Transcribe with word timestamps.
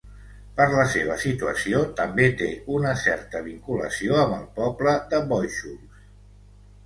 Per 0.59 0.65
la 0.69 0.83
seva 0.93 1.17
situació, 1.23 1.81
també 1.99 2.25
té 2.39 2.47
una 2.79 2.93
certa 3.03 3.41
vinculació 3.49 4.17
amb 4.23 4.33
el 4.39 4.49
poble 4.55 4.95
de 5.13 5.19
Bóixols. 5.35 6.01